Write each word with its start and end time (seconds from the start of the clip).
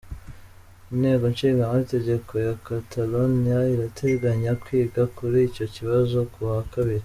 Inteko 0.93 1.25
nshingamategeko 1.33 2.31
ya 2.45 2.53
Catalonia 2.65 3.59
irateganya 3.73 4.51
kwiga 4.63 5.01
kuri 5.15 5.37
icyo 5.49 5.65
kibazo 5.75 6.17
kuwa 6.33 6.59
kabiri. 6.73 6.99